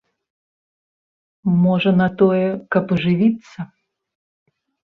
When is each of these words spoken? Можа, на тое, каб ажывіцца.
Можа, 1.65 1.91
на 2.01 2.07
тое, 2.23 2.41
каб 2.77 2.85
ажывіцца. 2.97 3.59